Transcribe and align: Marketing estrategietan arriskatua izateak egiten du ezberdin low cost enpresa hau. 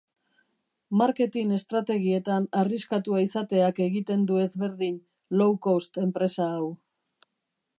Marketing 1.01 1.51
estrategietan 1.57 2.47
arriskatua 2.61 3.21
izateak 3.25 3.83
egiten 3.85 4.25
du 4.31 4.41
ezberdin 4.45 4.97
low 5.43 5.51
cost 5.67 6.01
enpresa 6.07 6.49
hau. 6.57 6.67